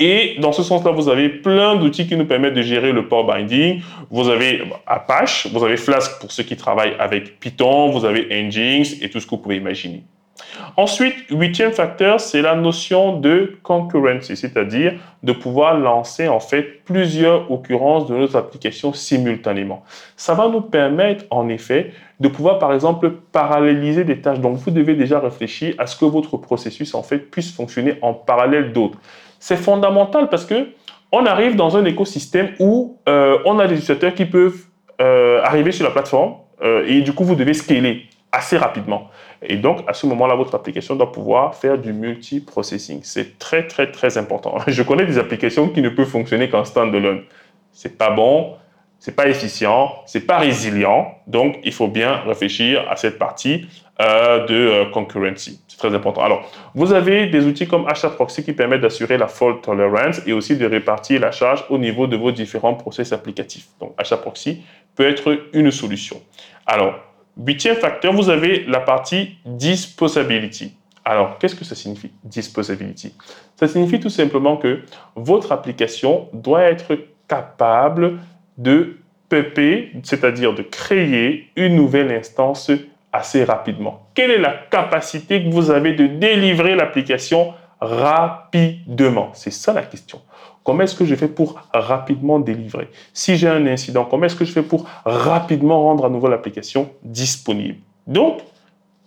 Et 0.00 0.34
dans 0.40 0.50
ce 0.50 0.64
sens-là, 0.64 0.90
vous 0.90 1.08
avez 1.08 1.28
plein 1.28 1.76
d'outils 1.76 2.08
qui 2.08 2.16
nous 2.16 2.24
permettent 2.24 2.54
de 2.54 2.62
gérer 2.62 2.90
le 2.90 3.06
port 3.06 3.24
binding. 3.24 3.82
Vous 4.10 4.28
avez 4.28 4.62
Apache, 4.84 5.46
vous 5.52 5.64
avez 5.64 5.76
Flask 5.76 6.20
pour 6.20 6.32
ceux 6.32 6.42
qui 6.42 6.56
travaillent 6.56 6.96
avec 6.98 7.38
Python, 7.38 7.90
vous 7.90 8.04
avez 8.04 8.26
Nginx 8.42 9.00
et 9.00 9.08
tout 9.10 9.20
ce 9.20 9.26
que 9.26 9.30
vous 9.30 9.38
pouvez 9.42 9.56
imaginer. 9.58 10.02
Ensuite, 10.76 11.14
huitième 11.30 11.72
facteur, 11.72 12.20
c'est 12.20 12.42
la 12.42 12.54
notion 12.54 13.18
de 13.18 13.56
concurrency, 13.62 14.36
c'est-à-dire 14.36 14.94
de 15.22 15.32
pouvoir 15.32 15.78
lancer 15.78 16.28
en 16.28 16.40
fait 16.40 16.84
plusieurs 16.84 17.50
occurrences 17.50 18.06
de 18.06 18.16
nos 18.16 18.36
applications 18.36 18.92
simultanément. 18.92 19.84
Ça 20.16 20.34
va 20.34 20.48
nous 20.48 20.60
permettre 20.60 21.24
en 21.30 21.48
effet 21.48 21.92
de 22.20 22.28
pouvoir 22.28 22.58
par 22.58 22.72
exemple 22.72 23.10
paralléliser 23.32 24.04
des 24.04 24.20
tâches. 24.20 24.40
Donc 24.40 24.56
vous 24.56 24.70
devez 24.70 24.94
déjà 24.94 25.18
réfléchir 25.20 25.74
à 25.78 25.86
ce 25.86 25.96
que 25.96 26.04
votre 26.04 26.36
processus 26.36 26.94
en 26.94 27.02
fait 27.02 27.18
puisse 27.18 27.52
fonctionner 27.54 27.98
en 28.02 28.14
parallèle 28.14 28.72
d'autres. 28.72 28.98
C'est 29.38 29.56
fondamental 29.56 30.28
parce 30.28 30.44
que 30.44 30.68
on 31.12 31.24
arrive 31.24 31.56
dans 31.56 31.76
un 31.76 31.84
écosystème 31.84 32.50
où 32.58 32.98
euh, 33.08 33.38
on 33.44 33.58
a 33.58 33.66
des 33.66 33.74
utilisateurs 33.74 34.14
qui 34.14 34.24
peuvent 34.24 34.64
euh, 35.00 35.40
arriver 35.42 35.72
sur 35.72 35.84
la 35.84 35.90
plateforme 35.90 36.34
euh, 36.62 36.84
et 36.86 37.02
du 37.02 37.12
coup 37.12 37.24
vous 37.24 37.36
devez 37.36 37.54
scaler 37.54 38.05
assez 38.32 38.58
rapidement. 38.58 39.10
Et 39.42 39.56
donc, 39.56 39.80
à 39.86 39.92
ce 39.92 40.06
moment-là, 40.06 40.34
votre 40.34 40.54
application 40.54 40.96
doit 40.96 41.12
pouvoir 41.12 41.54
faire 41.54 41.78
du 41.78 41.92
multi-processing. 41.92 43.00
C'est 43.02 43.38
très, 43.38 43.66
très, 43.66 43.90
très 43.90 44.18
important. 44.18 44.58
Je 44.66 44.82
connais 44.82 45.06
des 45.06 45.18
applications 45.18 45.68
qui 45.68 45.82
ne 45.82 45.88
peuvent 45.88 46.08
fonctionner 46.08 46.48
qu'en 46.48 46.64
standalone. 46.64 47.22
C'est 47.72 47.96
pas 47.98 48.10
bon, 48.10 48.54
c'est 48.98 49.14
pas 49.14 49.28
efficient, 49.28 49.92
c'est 50.06 50.26
pas 50.26 50.38
résilient. 50.38 51.14
Donc, 51.26 51.58
il 51.62 51.72
faut 51.72 51.88
bien 51.88 52.16
réfléchir 52.26 52.84
à 52.90 52.96
cette 52.96 53.18
partie 53.18 53.66
euh, 54.00 54.46
de 54.46 54.54
euh, 54.54 54.84
concurrency. 54.86 55.60
C'est 55.68 55.78
très 55.78 55.94
important. 55.94 56.22
Alors, 56.22 56.50
vous 56.74 56.92
avez 56.92 57.26
des 57.28 57.44
outils 57.46 57.66
comme 57.66 57.86
HAProxy 57.86 58.44
qui 58.44 58.52
permettent 58.52 58.80
d'assurer 58.80 59.16
la 59.18 59.28
fault 59.28 59.54
tolerance 59.54 60.20
et 60.26 60.32
aussi 60.32 60.56
de 60.56 60.66
répartir 60.66 61.20
la 61.20 61.30
charge 61.30 61.64
au 61.70 61.78
niveau 61.78 62.06
de 62.06 62.16
vos 62.16 62.32
différents 62.32 62.74
process 62.74 63.12
applicatifs. 63.12 63.68
Donc, 63.80 63.94
HAProxy 63.98 64.62
peut 64.94 65.06
être 65.06 65.38
une 65.52 65.70
solution. 65.70 66.20
Alors, 66.66 66.94
Huitième 67.38 67.76
facteur, 67.76 68.14
vous 68.14 68.30
avez 68.30 68.64
la 68.64 68.80
partie 68.80 69.36
disposability. 69.44 70.74
Alors, 71.04 71.38
qu'est-ce 71.38 71.54
que 71.54 71.64
ça 71.64 71.74
signifie, 71.74 72.10
disposability? 72.24 73.14
Ça 73.56 73.68
signifie 73.68 74.00
tout 74.00 74.10
simplement 74.10 74.56
que 74.56 74.80
votre 75.14 75.52
application 75.52 76.28
doit 76.32 76.62
être 76.62 76.98
capable 77.28 78.20
de 78.56 78.96
pupper, 79.28 79.92
c'est-à-dire 80.02 80.54
de 80.54 80.62
créer 80.62 81.50
une 81.56 81.76
nouvelle 81.76 82.10
instance 82.10 82.70
assez 83.12 83.44
rapidement. 83.44 84.08
Quelle 84.14 84.30
est 84.30 84.38
la 84.38 84.54
capacité 84.70 85.42
que 85.44 85.50
vous 85.50 85.70
avez 85.70 85.92
de 85.92 86.06
délivrer 86.06 86.74
l'application 86.74 87.52
rapidement 87.80 89.30
C'est 89.34 89.50
ça 89.50 89.72
la 89.72 89.82
question. 89.82 90.20
Comment 90.64 90.82
est-ce 90.82 90.96
que 90.96 91.04
je 91.04 91.14
fais 91.14 91.28
pour 91.28 91.60
rapidement 91.72 92.40
délivrer? 92.40 92.88
Si 93.12 93.36
j'ai 93.36 93.48
un 93.48 93.66
incident, 93.66 94.04
comment 94.04 94.26
est-ce 94.26 94.34
que 94.34 94.44
je 94.44 94.52
fais 94.52 94.62
pour 94.62 94.88
rapidement 95.04 95.82
rendre 95.82 96.06
à 96.06 96.08
nouveau 96.08 96.28
l'application 96.28 96.90
disponible? 97.02 97.78
Donc, 98.06 98.40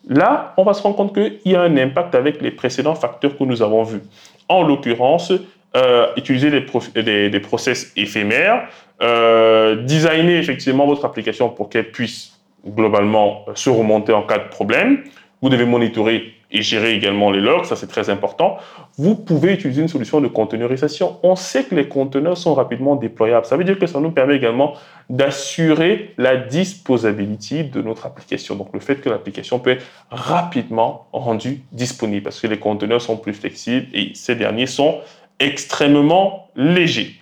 là, 0.08 0.54
on 0.56 0.64
va 0.64 0.74
se 0.74 0.82
rendre 0.82 0.96
compte 0.96 1.14
qu'il 1.14 1.52
y 1.52 1.56
a 1.56 1.62
un 1.62 1.76
impact 1.78 2.16
avec 2.16 2.42
les 2.42 2.52
précédents 2.52 2.96
facteurs 2.96 3.38
que 3.38 3.44
nous 3.44 3.62
avons 3.62 3.84
vus. 3.84 4.02
En 4.48 4.64
l'occurrence, 4.64 5.34
euh, 5.76 6.08
utiliser 6.16 6.50
des, 6.50 7.30
des, 7.30 7.40
process 7.40 7.92
éphémères, 7.96 8.70
euh, 9.02 9.84
designer 9.84 10.40
effectivement 10.40 10.88
votre 10.88 11.06
application 11.06 11.50
pour 11.50 11.70
qu'elle 11.70 11.92
puisse 11.92 12.40
globalement 12.66 13.46
se 13.54 13.70
remonter 13.70 14.14
en 14.14 14.24
cas 14.24 14.40
de 14.40 14.50
problème. 14.50 15.04
Vous 15.42 15.50
devez 15.50 15.66
monitorer 15.66 16.34
et 16.52 16.62
gérer 16.62 16.94
également 16.94 17.32
les 17.32 17.40
logs, 17.40 17.66
ça 17.66 17.76
c'est 17.76 17.88
très 17.88 18.10
important. 18.10 18.58
Vous 18.98 19.16
pouvez 19.16 19.54
utiliser 19.54 19.82
une 19.82 19.88
solution 19.88 20.20
de 20.20 20.28
containerisation. 20.28 21.18
On 21.22 21.36
sait 21.36 21.64
que 21.64 21.76
les 21.76 21.88
conteneurs 21.88 22.38
sont 22.38 22.56
rapidement 22.56 22.96
déployables. 22.96 23.46
Ça 23.46 23.56
veut 23.56 23.64
dire 23.64 23.78
que 23.78 23.86
ça 23.86 24.00
nous 24.00 24.12
permet 24.12 24.36
également 24.36 24.74
d'assurer 25.10 26.14
la 26.18 26.36
disposability 26.36 27.66
de 27.66 27.82
notre 27.82 28.06
application. 28.06 28.56
Donc 28.56 28.70
le 28.74 28.80
fait 28.80 28.96
que 28.96 29.10
l'application 29.10 29.60
peut 29.60 29.72
être 29.72 29.86
rapidement 30.10 31.08
rendue 31.14 31.62
disponible 31.72 32.24
parce 32.24 32.42
que 32.42 32.48
les 32.48 32.60
conteneurs 32.60 33.02
sont 33.02 33.16
plus 33.16 33.34
flexibles 33.34 33.88
et 33.94 34.12
ces 34.16 34.36
derniers 34.36 34.68
sont 34.68 35.00
extrêmement 35.40 36.50
légers. 36.56 37.16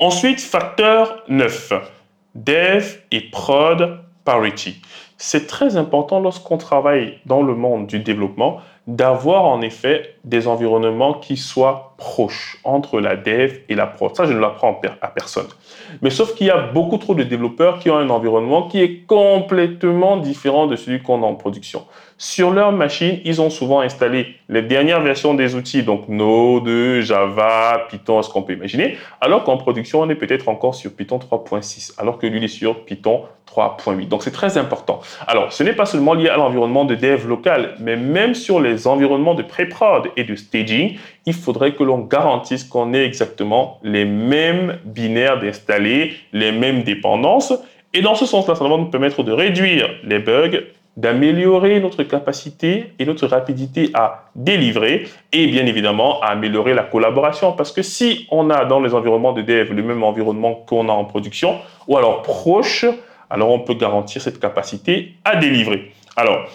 Ensuite, 0.00 0.40
facteur 0.40 1.22
9, 1.28 1.72
dev 2.34 2.98
et 3.10 3.20
prod 3.30 4.00
parity. 4.24 4.82
C'est 5.20 5.48
très 5.48 5.76
important 5.76 6.20
lorsqu'on 6.20 6.58
travaille 6.58 7.18
dans 7.26 7.42
le 7.42 7.56
monde 7.56 7.88
du 7.88 7.98
développement 7.98 8.60
d'avoir 8.86 9.44
en 9.44 9.60
effet 9.60 10.14
des 10.28 10.46
environnements 10.46 11.14
qui 11.14 11.36
soient 11.36 11.94
proches 11.96 12.58
entre 12.62 13.00
la 13.00 13.16
dev 13.16 13.58
et 13.68 13.74
la 13.74 13.86
prod. 13.86 14.14
Ça, 14.14 14.26
je 14.26 14.32
ne 14.32 14.38
l'apprends 14.38 14.80
à 15.00 15.08
personne. 15.08 15.46
Mais 16.02 16.10
sauf 16.10 16.34
qu'il 16.34 16.46
y 16.46 16.50
a 16.50 16.58
beaucoup 16.58 16.98
trop 16.98 17.14
de 17.14 17.22
développeurs 17.22 17.78
qui 17.78 17.90
ont 17.90 17.96
un 17.96 18.10
environnement 18.10 18.68
qui 18.68 18.80
est 18.80 19.06
complètement 19.06 20.18
différent 20.18 20.66
de 20.66 20.76
celui 20.76 21.02
qu'on 21.02 21.22
a 21.22 21.26
en 21.26 21.34
production. 21.34 21.84
Sur 22.18 22.50
leur 22.50 22.72
machine, 22.72 23.20
ils 23.24 23.40
ont 23.40 23.48
souvent 23.48 23.80
installé 23.80 24.34
les 24.48 24.62
dernières 24.62 25.00
versions 25.00 25.34
des 25.34 25.54
outils, 25.54 25.82
donc 25.82 26.08
Node, 26.08 27.00
Java, 27.00 27.86
Python, 27.88 28.22
ce 28.22 28.30
qu'on 28.30 28.42
peut 28.42 28.54
imaginer, 28.54 28.98
alors 29.20 29.44
qu'en 29.44 29.56
production, 29.56 30.00
on 30.00 30.10
est 30.10 30.16
peut-être 30.16 30.48
encore 30.48 30.74
sur 30.74 30.92
Python 30.92 31.18
3.6, 31.18 31.94
alors 31.98 32.18
que 32.18 32.26
lui 32.26 32.44
est 32.44 32.48
sur 32.48 32.84
Python 32.84 33.22
3.8. 33.54 34.08
Donc 34.08 34.22
c'est 34.22 34.30
très 34.30 34.58
important. 34.58 35.00
Alors, 35.26 35.52
ce 35.52 35.62
n'est 35.62 35.72
pas 35.72 35.86
seulement 35.86 36.14
lié 36.14 36.28
à 36.28 36.36
l'environnement 36.36 36.84
de 36.84 36.94
dev 36.94 37.26
local, 37.26 37.74
mais 37.80 37.96
même 37.96 38.34
sur 38.34 38.60
les 38.60 38.86
environnements 38.86 39.34
de 39.34 39.42
pré-prod 39.42 40.08
et 40.18 40.24
de 40.24 40.34
staging, 40.34 40.96
il 41.26 41.34
faudrait 41.34 41.74
que 41.74 41.82
l'on 41.82 41.98
garantisse 42.00 42.64
qu'on 42.64 42.92
ait 42.92 43.04
exactement 43.04 43.78
les 43.82 44.04
mêmes 44.04 44.78
binaires 44.84 45.38
d'installer, 45.38 46.12
les 46.32 46.52
mêmes 46.52 46.82
dépendances. 46.82 47.52
Et 47.94 48.02
dans 48.02 48.14
ce 48.14 48.26
sens-là, 48.26 48.54
ça 48.54 48.64
va 48.64 48.76
nous 48.76 48.90
permettre 48.90 49.22
de 49.22 49.32
réduire 49.32 49.88
les 50.04 50.18
bugs, 50.18 50.60
d'améliorer 50.98 51.78
notre 51.78 52.02
capacité 52.02 52.92
et 52.98 53.04
notre 53.04 53.28
rapidité 53.28 53.90
à 53.94 54.30
délivrer 54.34 55.06
et 55.32 55.46
bien 55.46 55.64
évidemment 55.64 56.20
à 56.22 56.26
améliorer 56.30 56.74
la 56.74 56.82
collaboration 56.82 57.52
parce 57.52 57.70
que 57.70 57.82
si 57.82 58.26
on 58.32 58.50
a 58.50 58.64
dans 58.64 58.80
les 58.80 58.94
environnements 58.94 59.32
de 59.32 59.42
dev 59.42 59.72
le 59.72 59.82
même 59.84 60.02
environnement 60.02 60.54
qu'on 60.54 60.88
a 60.88 60.92
en 60.92 61.04
production 61.04 61.60
ou 61.86 61.96
alors 61.96 62.22
proche, 62.22 62.84
alors 63.30 63.50
on 63.50 63.60
peut 63.60 63.74
garantir 63.74 64.20
cette 64.20 64.40
capacité 64.40 65.14
à 65.24 65.36
délivrer. 65.36 65.92
Alors, 66.16 66.48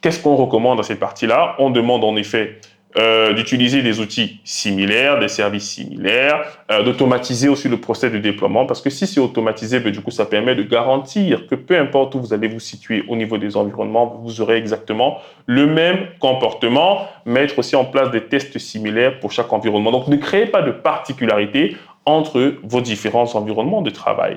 qu'est-ce 0.00 0.20
qu'on 0.20 0.34
recommande 0.34 0.80
à 0.80 0.82
cette 0.82 0.98
partie-là 0.98 1.54
On 1.60 1.70
demande 1.70 2.02
en 2.02 2.16
effet 2.16 2.58
euh, 2.98 3.32
d'utiliser 3.32 3.80
des 3.80 4.00
outils 4.00 4.40
similaires, 4.44 5.18
des 5.18 5.28
services 5.28 5.70
similaires, 5.70 6.44
euh, 6.70 6.82
d'automatiser 6.82 7.48
aussi 7.48 7.70
le 7.70 7.78
procès 7.78 8.10
de 8.10 8.18
déploiement, 8.18 8.66
parce 8.66 8.82
que 8.82 8.90
si 8.90 9.06
c'est 9.06 9.20
automatisé, 9.20 9.80
ben, 9.80 9.90
du 9.90 10.02
coup, 10.02 10.10
ça 10.10 10.26
permet 10.26 10.54
de 10.54 10.62
garantir 10.62 11.46
que 11.46 11.54
peu 11.54 11.78
importe 11.78 12.14
où 12.14 12.20
vous 12.20 12.34
allez 12.34 12.48
vous 12.48 12.60
situer 12.60 13.02
au 13.08 13.16
niveau 13.16 13.38
des 13.38 13.56
environnements, 13.56 14.20
vous 14.22 14.42
aurez 14.42 14.56
exactement 14.56 15.18
le 15.46 15.66
même 15.66 16.08
comportement, 16.18 17.06
mettre 17.24 17.58
aussi 17.58 17.76
en 17.76 17.86
place 17.86 18.10
des 18.10 18.24
tests 18.24 18.58
similaires 18.58 19.20
pour 19.20 19.32
chaque 19.32 19.50
environnement. 19.54 19.90
Donc, 19.90 20.08
ne 20.08 20.16
créez 20.16 20.46
pas 20.46 20.60
de 20.60 20.70
particularité 20.70 21.78
entre 22.04 22.56
vos 22.62 22.82
différents 22.82 23.34
environnements 23.36 23.80
de 23.80 23.90
travail. 23.90 24.36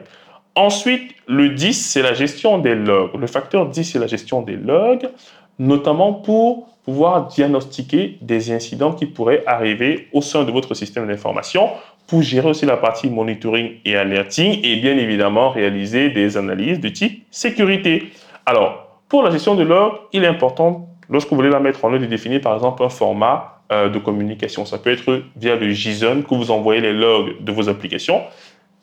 Ensuite, 0.56 1.14
le 1.28 1.50
10, 1.50 1.74
c'est 1.74 2.02
la 2.02 2.14
gestion 2.14 2.58
des 2.60 2.76
logs. 2.76 3.20
Le 3.20 3.28
facteur 3.28 3.68
10, 3.68 3.84
c'est 3.84 4.00
la 4.00 4.08
gestion 4.08 4.42
des 4.42 4.56
logs, 4.56 5.10
notamment 5.60 6.14
pour 6.14 6.75
pouvoir 6.86 7.28
diagnostiquer 7.28 8.18
des 8.22 8.52
incidents 8.52 8.94
qui 8.94 9.08
pourraient 9.08 9.44
arriver 9.48 10.08
au 10.14 10.22
sein 10.22 10.44
de 10.44 10.52
votre 10.52 10.76
système 10.76 11.08
d'information 11.08 11.70
pour 12.08 12.22
gérer 12.22 12.50
aussi 12.50 12.66
la 12.66 12.78
partie 12.78 13.10
monitoring 13.10 13.72
et 13.84 13.96
alerting 13.96 14.60
et 14.64 14.76
bien 14.78 14.96
évidemment 14.96 15.50
réaliser 15.50 16.10
des 16.10 16.38
analyses 16.38 16.80
de 16.80 16.90
type 16.90 17.26
sécurité. 17.32 18.12
Alors, 18.46 19.02
pour 19.10 19.24
la 19.24 19.32
gestion 19.32 19.56
de 19.56 19.64
log, 19.64 19.94
il 20.14 20.24
est 20.24 20.28
important, 20.28 20.88
lorsque 21.10 21.30
vous 21.30 21.36
voulez 21.36 21.50
la 21.50 21.60
mettre 21.60 21.84
en 21.84 21.92
œuvre, 21.92 22.02
de 22.02 22.06
définir 22.06 22.42
par 22.42 22.54
exemple 22.54 22.84
un 22.84 22.90
format 22.90 23.62
euh, 23.72 23.90
de 23.90 23.98
communication. 23.98 24.64
Ça 24.66 24.78
peut 24.78 24.92
être 24.92 25.24
via 25.36 25.56
le 25.56 25.72
JSON 25.72 26.22
que 26.22 26.36
vous 26.36 26.52
envoyez 26.52 26.82
les 26.82 26.94
logs 26.94 27.44
de 27.44 27.52
vos 27.52 27.68
applications. 27.68 28.22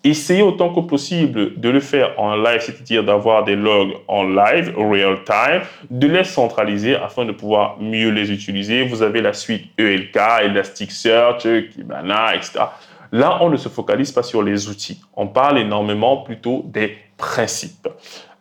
Essayez 0.04 0.42
autant 0.42 0.74
que 0.74 0.80
possible 0.80 1.60
de 1.60 1.68
le 1.68 1.78
faire 1.78 2.18
en 2.18 2.34
live, 2.34 2.60
c'est-à-dire 2.60 3.04
d'avoir 3.04 3.44
des 3.44 3.54
logs 3.54 3.92
en 4.08 4.24
live, 4.24 4.74
real 4.76 5.22
time, 5.24 5.62
de 5.90 6.08
les 6.08 6.24
centraliser 6.24 6.96
afin 6.96 7.24
de 7.24 7.30
pouvoir 7.30 7.76
mieux 7.80 8.10
les 8.10 8.32
utiliser. 8.32 8.82
Vous 8.82 9.02
avez 9.02 9.20
la 9.20 9.32
suite 9.32 9.66
ELK, 9.78 10.16
Elasticsearch, 10.42 11.46
Kibana, 11.70 12.34
etc. 12.34 12.64
Là, 13.12 13.38
on 13.42 13.50
ne 13.50 13.56
se 13.56 13.68
focalise 13.68 14.10
pas 14.10 14.24
sur 14.24 14.42
les 14.42 14.68
outils. 14.68 15.00
On 15.14 15.28
parle 15.28 15.58
énormément 15.58 16.16
plutôt 16.16 16.64
des 16.66 16.96
principes. 17.16 17.86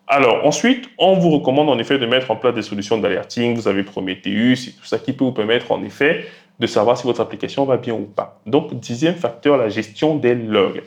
Alors, 0.08 0.46
ensuite, 0.46 0.90
on 0.98 1.14
vous 1.14 1.30
recommande 1.30 1.70
en 1.70 1.78
effet 1.78 2.00
de 2.00 2.06
mettre 2.08 2.32
en 2.32 2.38
place 2.38 2.56
des 2.56 2.64
solutions 2.64 2.98
d'alerting. 2.98 3.54
Vous 3.56 3.68
avez 3.68 3.84
Prometheus 3.84 4.68
et 4.68 4.72
tout 4.72 4.86
ça 4.86 4.98
qui 4.98 5.14
peut 5.14 5.26
vous 5.26 5.32
permettre 5.32 5.72
en 5.72 5.84
effet 5.84 6.26
de 6.60 6.68
savoir 6.68 6.98
si 6.98 7.06
votre 7.06 7.22
application 7.22 7.66
va 7.66 7.78
bien 7.78 7.94
ou 7.94 8.06
pas. 8.06 8.40
Donc, 8.46 8.74
dixième 8.80 9.16
facteur, 9.16 9.58
la 9.58 9.70
gestion 9.70 10.16
des 10.16 10.36
logs. 10.36 10.82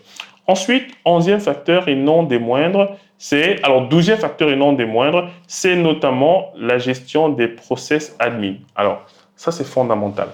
Ensuite, 0.46 0.94
onzième 1.04 1.40
facteur 1.40 1.88
et 1.88 1.94
non 1.94 2.22
des 2.22 2.38
moindres, 2.38 2.96
c'est, 3.16 3.64
alors 3.64 3.88
douzième 3.88 4.18
facteur 4.18 4.50
et 4.50 4.56
non 4.56 4.74
des 4.74 4.84
moindres, 4.84 5.28
c'est 5.46 5.76
notamment 5.76 6.52
la 6.56 6.78
gestion 6.78 7.30
des 7.30 7.48
process 7.48 8.14
admin. 8.18 8.56
Alors, 8.76 9.02
ça 9.36 9.52
c'est 9.52 9.64
fondamental. 9.64 10.28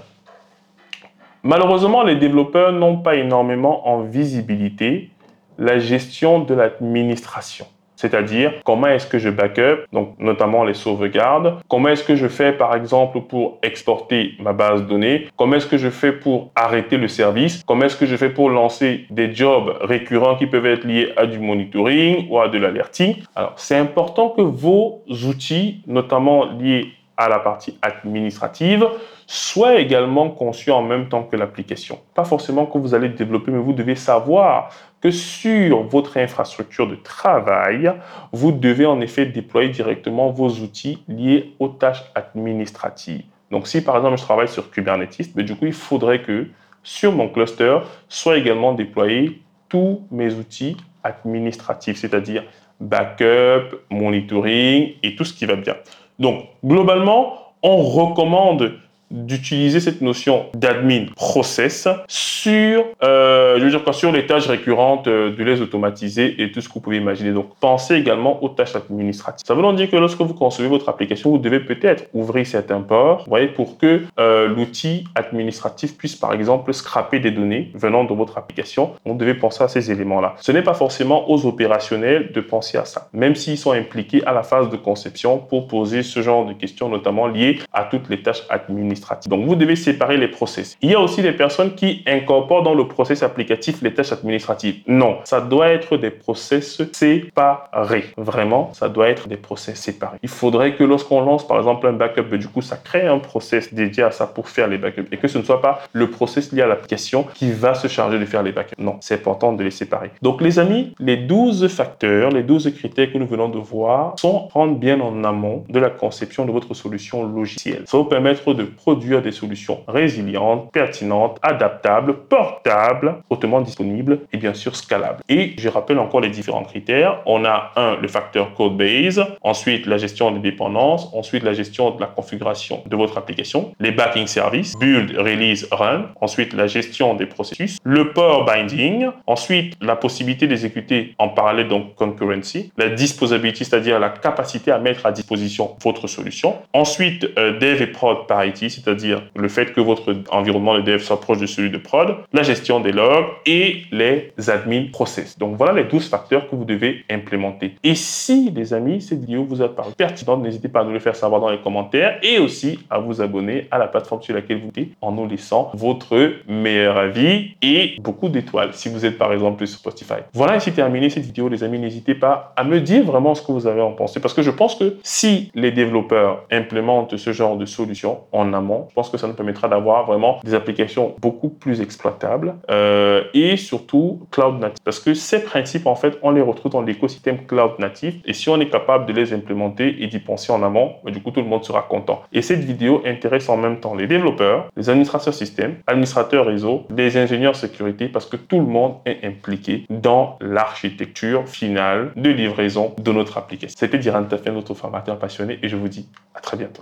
Malheureusement, 1.43 2.03
les 2.03 2.17
développeurs 2.17 2.73
n'ont 2.73 2.99
pas 2.99 3.15
énormément 3.15 3.89
en 3.89 4.03
visibilité 4.03 5.11
la 5.59 5.79
gestion 5.79 6.41
de 6.41 6.55
l'administration. 6.55 7.67
C'est-à-dire 8.01 8.55
comment 8.65 8.87
est-ce 8.87 9.07
que 9.07 9.19
je 9.19 9.29
backup, 9.29 9.85
donc 9.93 10.15
notamment 10.19 10.65
les 10.65 10.73
sauvegardes, 10.73 11.57
comment 11.69 11.91
est-ce 11.91 12.03
que 12.03 12.17
je 12.17 12.29
fais 12.29 12.51
par 12.51 12.75
exemple 12.75 13.21
pour 13.21 13.59
exporter 13.63 14.33
ma 14.39 14.55
base 14.55 14.85
de 14.85 14.87
données, 14.89 15.27
comment 15.37 15.57
est-ce 15.57 15.67
que 15.67 15.77
je 15.77 15.91
fais 15.91 16.13
pour 16.13 16.51
arrêter 16.57 16.97
le 16.97 17.09
service, 17.09 17.63
comment 17.67 17.85
est-ce 17.85 17.97
que 17.97 18.07
je 18.07 18.17
fais 18.17 18.31
pour 18.31 18.49
lancer 18.49 19.05
des 19.11 19.35
jobs 19.35 19.77
récurrents 19.83 20.37
qui 20.37 20.47
peuvent 20.47 20.65
être 20.65 20.85
liés 20.85 21.13
à 21.19 21.27
du 21.27 21.39
monitoring 21.39 22.27
ou 22.31 22.41
à 22.41 22.49
de 22.49 22.57
l'alerting? 22.57 23.17
Alors 23.37 23.53
c'est 23.57 23.77
important 23.77 24.31
que 24.31 24.41
vos 24.41 25.03
outils, 25.27 25.83
notamment 25.87 26.47
liés 26.59 26.95
à 27.19 27.29
la 27.29 27.39
partie 27.39 27.77
administrative, 27.83 28.87
soient 29.27 29.79
également 29.79 30.31
conçus 30.31 30.71
en 30.71 30.83
même 30.83 31.09
temps 31.11 31.23
que 31.23 31.37
l'application. 31.37 31.99
Pas 32.15 32.25
forcément 32.25 32.65
que 32.65 32.79
vous 32.79 32.95
allez 32.95 33.11
développer, 33.11 33.51
mais 33.53 33.59
vous 33.59 33.75
devez 33.75 33.95
savoir 33.95 34.71
que 35.01 35.11
sur 35.11 35.83
votre 35.85 36.19
infrastructure 36.19 36.87
de 36.87 36.97
travail, 36.97 37.93
vous 38.33 38.53
devez 38.53 38.87
en 38.87 39.01
effet 39.01 39.27
déployer 39.27 39.71
directement 39.71 40.31
vos 40.31 40.49
outils 40.49 41.03
liés 41.09 41.55
aux 41.59 41.69
tâches 41.69 42.05
administratives. 42.15 43.23
Donc 43.51 43.67
si 43.67 43.83
par 43.83 43.97
exemple 43.97 44.19
je 44.19 44.23
travaille 44.23 44.49
sur 44.49 44.71
Kubernetes, 44.71 45.19
mais 45.35 45.43
ben, 45.43 45.47
du 45.47 45.57
coup 45.57 45.67
il 45.67 45.73
faudrait 45.73 46.23
que 46.23 46.47
sur 46.83 47.13
mon 47.13 47.29
cluster 47.29 47.79
soient 48.09 48.37
également 48.37 48.73
déployés 48.73 49.43
tous 49.69 50.03
mes 50.11 50.35
outils 50.35 50.77
administratifs, 51.03 51.97
c'est-à-dire 51.99 52.45
backup, 52.81 53.77
monitoring 53.91 54.95
et 55.03 55.17
tout 55.17 55.25
ce 55.25 55.35
qui 55.35 55.47
va 55.47 55.57
bien. 55.57 55.77
Donc 56.19 56.45
globalement, 56.65 57.53
on 57.63 57.77
recommande 57.79 58.73
d'utiliser 59.11 59.81
cette 59.81 60.01
notion 60.01 60.47
d'admin 60.55 61.07
process 61.17 61.89
sur, 62.07 62.85
euh, 63.03 63.59
je 63.59 63.65
veux 63.65 63.71
dire 63.71 63.95
sur 63.95 64.13
les 64.13 64.27
tâches 64.27 64.47
récurrentes, 64.47 65.09
euh, 65.09 65.35
de 65.35 65.43
les 65.43 65.61
automatiser 65.61 66.43
et 66.43 66.53
tout 66.53 66.61
ce 66.61 66.69
que 66.69 66.75
vous 66.75 66.81
pouvez 66.81 66.99
imaginer. 66.99 67.33
Donc, 67.33 67.51
pensez 67.61 67.97
également 67.97 68.43
aux 68.43 68.49
tâches 68.49 68.77
administratives. 68.77 69.45
Ça 69.47 69.55
veut 69.55 69.63
donc 69.63 69.77
dire 69.77 69.91
que 69.91 69.97
lorsque 69.97 70.21
vous 70.21 70.35
concevez 70.35 70.69
votre 70.69 70.89
application, 70.89 71.31
vous 71.31 71.39
devez 71.39 71.61
peut-être 71.61 72.05
ouvrir 72.15 72.47
certains 72.47 72.81
ports, 72.81 73.19
vous 73.25 73.31
voyez, 73.31 73.49
pour 73.49 73.79
que 73.79 74.03
euh, 74.19 74.49
l'outil 74.49 75.05
administratif 75.15 75.97
puisse, 75.97 76.15
par 76.15 76.33
exemple, 76.33 76.73
scraper 76.73 77.19
des 77.19 77.33
données 77.33 77.73
venant 77.75 78.05
de 78.05 78.15
votre 78.15 78.39
application. 78.39 78.93
On 79.05 79.15
devait 79.15 79.35
penser 79.35 79.65
à 79.65 79.69
ces 79.69 79.91
éléments-là. 79.91 80.37
Ce 80.41 80.53
n'est 80.53 80.63
pas 80.63 80.75
forcément 80.75 81.31
aux 81.31 81.47
opérationnels 81.47 82.31
de 82.33 82.41
penser 82.41 82.79
à 82.79 82.85
ça, 82.85 83.09
même 83.13 83.35
s'ils 83.35 83.59
sont 83.59 83.73
impliqués 83.73 84.25
à 84.25 84.33
la 84.33 84.43
phase 84.43 84.71
de 84.71 84.77
conception 84.77 85.39
pour 85.39 85.67
poser 85.67 86.03
ce 86.03 86.23
genre 86.23 86.47
de 86.47 86.53
questions, 86.53 86.89
notamment 86.89 87.27
liées 87.27 87.59
à 87.73 87.85
toutes 87.85 88.09
les 88.09 88.23
tâches 88.23 88.43
administratives. 88.49 89.00
Donc, 89.27 89.47
vous 89.47 89.55
devez 89.55 89.77
séparer 89.77 90.17
les 90.17 90.29
process. 90.29 90.77
Il 90.83 90.91
y 90.91 90.95
a 90.95 91.01
aussi 91.01 91.23
des 91.23 91.33
personnes 91.33 91.75
qui 91.75 92.03
incorporent 92.07 92.63
dans 92.63 92.75
le 92.75 92.87
process 92.87 93.23
applicatif 93.23 93.83
les 93.83 93.95
tâches 93.95 94.13
administratives. 94.13 94.77
Non, 94.87 95.19
ça 95.25 95.41
doit 95.41 95.69
être 95.69 95.97
des 95.97 96.11
process 96.11 96.83
séparés. 96.93 98.05
Vraiment, 98.17 98.73
ça 98.75 98.89
doit 98.89 99.09
être 99.09 99.29
des 99.29 99.37
process 99.37 99.81
séparés. 99.81 100.19
Il 100.23 100.29
faudrait 100.29 100.75
que 100.75 100.85
lorsqu'on 100.85 101.21
lance, 101.21 101.47
par 101.47 101.59
exemple, 101.59 101.87
un 101.87 101.93
backup, 101.93 102.37
du 102.37 102.49
coup, 102.49 102.63
ça 102.63 102.77
crée 102.77 103.07
un 103.07 103.19
process 103.19 103.73
dédié 103.73 104.03
à 104.03 104.11
ça 104.11 104.27
pour 104.27 104.49
faire 104.49 104.69
les 104.69 104.79
backups 104.79 105.09
et 105.13 105.17
que 105.17 105.29
ce 105.29 105.39
ne 105.39 105.43
soit 105.43 105.61
pas 105.61 105.81
le 105.93 106.11
process 106.11 106.53
lié 106.53 106.63
à 106.63 106.67
l'application 106.67 107.27
qui 107.35 107.53
va 107.53 107.75
se 107.75 107.89
charger 107.89 108.19
de 108.19 108.25
faire 108.25 108.43
les 108.43 108.53
backups. 108.53 108.77
Non, 108.79 108.97
c'est 109.01 109.15
important 109.15 109.53
de 109.53 109.63
les 109.63 109.71
séparer. 109.71 110.11
Donc, 110.23 110.41
les 110.41 110.59
amis, 110.59 110.95
les 110.99 111.17
12 111.17 111.69
facteurs, 111.69 112.31
les 112.31 112.43
12 112.43 112.73
critères 112.75 113.13
que 113.13 113.19
nous 113.19 113.27
venons 113.27 113.49
de 113.49 113.59
voir 113.59 114.15
sont 114.19 114.49
prendre 114.49 114.77
bien 114.77 115.01
en 115.01 115.25
amont 115.25 115.65
de 115.69 115.79
la 115.79 115.91
conception 115.91 116.45
de 116.45 116.53
votre 116.53 116.75
solution 116.75 117.25
logicielle. 117.25 117.85
Ça 117.87 117.97
va 117.97 118.03
vous 118.03 118.09
permettre 118.09 118.55
de 118.55 118.65
produire 118.91 119.23
des 119.23 119.31
solutions 119.31 119.85
résilientes, 119.87 120.73
pertinentes, 120.73 121.39
adaptables, 121.43 122.13
portables, 122.29 123.23
hautement 123.31 123.61
disponibles 123.61 124.19
et 124.33 124.37
bien 124.37 124.53
sûr 124.53 124.75
scalables. 124.75 125.21
Et 125.29 125.55
je 125.59 125.69
rappelle 125.69 126.01
encore 126.01 126.21
les 126.21 126.29
différents 126.29 126.65
critères. 126.65 127.21
On 127.25 127.45
a 127.45 127.71
un, 127.77 127.95
le 128.03 128.09
facteur 128.09 128.53
code 128.55 128.77
base, 128.77 129.25
ensuite 129.43 129.87
la 129.87 129.97
gestion 129.97 130.33
des 130.33 130.41
dépendances, 130.41 131.09
ensuite 131.15 131.45
la 131.45 131.53
gestion 131.53 131.93
de 131.93 132.01
la 132.01 132.09
configuration 132.09 132.83
de 132.85 132.97
votre 132.97 133.17
application, 133.17 133.73
les 133.79 133.93
backing 133.93 134.27
services, 134.27 134.77
build, 134.77 135.17
release, 135.17 135.69
run, 135.71 136.07
ensuite 136.21 136.53
la 136.53 136.67
gestion 136.67 137.15
des 137.15 137.27
processus, 137.27 137.79
le 137.85 138.13
power 138.13 138.45
binding, 138.45 139.07
ensuite 139.29 139.75
la 139.81 139.95
possibilité 139.95 140.49
d'exécuter 140.49 141.15
en 141.19 141.29
parallèle 141.29 141.69
donc 141.69 141.95
concurrency, 141.95 142.73
la 142.77 142.89
disposability, 142.89 143.65
c'est-à-dire 143.65 144.01
la 144.01 144.09
capacité 144.09 144.73
à 144.73 144.81
mettre 144.81 145.07
à 145.07 145.13
disposition 145.13 145.77
votre 145.81 146.09
solution. 146.09 146.57
Ensuite, 146.73 147.29
euh, 147.39 147.57
dev 147.61 147.83
et 147.83 147.87
prod 147.87 148.27
parity, 148.27 148.80
c'est-à-dire 148.83 149.23
le 149.37 149.49
fait 149.49 149.73
que 149.73 149.81
votre 149.81 150.15
environnement 150.31 150.75
de 150.77 150.83
dev 150.83 150.99
soit 150.99 151.21
de 151.29 151.47
celui 151.47 151.71
de 151.71 151.79
prod, 151.79 152.17
la 152.33 152.43
gestion 152.43 152.81
des 152.81 152.93
logs 152.93 153.27
et 153.47 153.83
les 153.93 154.33
admin 154.49 154.87
process. 154.93 155.39
Donc 155.39 155.57
voilà 155.57 155.73
les 155.73 155.85
12 155.85 156.09
facteurs 156.09 156.49
que 156.49 156.57
vous 156.57 156.65
devez 156.65 157.05
implémenter. 157.11 157.75
Et 157.85 157.95
si, 157.95 158.51
les 158.51 158.75
amis, 158.75 159.01
cette 159.01 159.21
vidéo 159.21 159.45
vous 159.45 159.63
a 159.63 159.69
paru 159.69 159.93
pertinente, 159.97 160.43
n'hésitez 160.43 160.69
pas 160.69 160.81
à 160.81 160.85
nous 160.85 160.93
le 160.93 160.99
faire 160.99 161.17
savoir 161.17 161.41
dans 161.41 161.51
les 161.51 161.59
commentaires 161.59 162.19
et 162.23 162.39
aussi 162.39 162.79
à 162.91 162.99
vous 162.99 163.21
abonner 163.21 163.69
à 163.71 163.79
la 163.79 163.87
plateforme 163.87 164.23
sur 164.23 164.35
laquelle 164.35 164.61
vous 164.61 164.81
êtes 164.81 164.89
en 165.01 165.13
nous 165.13 165.27
laissant 165.27 165.71
votre 165.75 166.33
meilleur 166.49 166.97
avis 166.97 167.55
et 167.63 167.97
beaucoup 168.01 168.29
d'étoiles 168.29 168.71
si 168.73 168.89
vous 168.89 169.05
êtes 169.05 169.19
par 169.19 169.33
exemple 169.33 169.67
sur 169.67 169.79
Spotify. 169.79 170.21
Voilà, 170.33 170.57
ici 170.57 170.73
terminé 170.73 171.11
cette 171.11 171.25
vidéo, 171.25 171.49
les 171.49 171.63
amis. 171.63 171.79
N'hésitez 171.79 172.15
pas 172.15 172.53
à 172.57 172.65
me 172.65 172.81
dire 172.81 173.05
vraiment 173.05 173.35
ce 173.35 173.43
que 173.43 173.53
vous 173.53 173.67
avez 173.67 173.81
en 173.81 173.93
pensé 173.93 174.21
parce 174.21 174.35
que 174.35 174.43
je 174.43 174.51
pense 174.51 174.75
que 174.75 174.97
si 175.03 175.51
les 175.55 175.71
développeurs 175.71 176.45
implémentent 176.51 177.17
ce 177.17 177.33
genre 177.33 177.57
de 177.57 177.67
solution 177.67 178.21
en 178.33 178.53
je 178.89 178.95
pense 178.95 179.11
que 179.11 179.19
ça 179.19 179.27
nous 179.27 179.35
permettra 179.35 179.69
d'avoir 179.69 180.07
vraiment 180.07 180.41
des 180.45 180.55
applications 180.55 181.15
beaucoup 181.21 181.49
plus 181.49 181.81
exploitables 181.81 182.55
euh, 182.71 183.23
et 183.35 183.57
surtout 183.57 184.27
cloud 184.31 184.61
native. 184.61 184.79
Parce 184.85 185.01
que 185.01 185.15
ces 185.15 185.43
principes, 185.43 185.87
en 185.87 185.95
fait, 185.95 186.19
on 186.23 186.31
les 186.31 186.41
retrouve 186.41 186.73
dans 186.73 186.83
l'écosystème 186.83 187.47
cloud 187.47 187.73
natif 187.79 188.15
et 188.25 188.33
si 188.33 188.49
on 188.49 188.61
est 188.61 188.69
capable 188.69 189.07
de 189.07 189.13
les 189.13 189.33
implémenter 189.33 190.03
et 190.03 190.07
d'y 190.07 190.19
penser 190.19 190.53
en 190.53 190.63
amont, 190.63 190.95
bah, 191.05 191.11
du 191.11 191.23
coup, 191.23 191.31
tout 191.31 191.41
le 191.41 191.47
monde 191.47 191.65
sera 191.65 191.83
content. 191.83 192.23
Et 192.33 192.43
cette 192.43 192.61
vidéo 192.61 193.03
intéresse 193.05 193.49
en 193.49 193.57
même 193.57 193.81
temps 193.81 193.95
les 193.95 194.07
développeurs, 194.07 194.69
les 194.77 194.89
administrateurs 194.91 195.35
système, 195.35 195.77
administrateurs 195.87 196.47
réseau, 196.47 196.87
les 196.95 197.17
ingénieurs 197.17 197.57
sécurité 197.57 198.09
parce 198.09 198.27
que 198.27 198.37
tout 198.37 198.59
le 198.61 198.67
monde 198.67 198.97
est 199.07 199.25
impliqué 199.25 199.87
dans 199.91 200.37
l'architecture 200.41 201.49
finale 201.49 202.13
de 202.17 202.31
livraison 202.31 202.95
de 202.99 203.13
notre 203.13 203.39
application. 203.39 203.77
C'était 203.79 203.99
Diran 203.99 204.25
Tafé, 204.25 204.51
notre 204.51 204.75
formateur 204.75 205.19
passionné, 205.19 205.59
et 205.63 205.69
je 205.69 205.77
vous 205.77 205.89
dis 205.89 206.09
à 206.35 206.41
très 206.41 206.57
bientôt. 206.57 206.79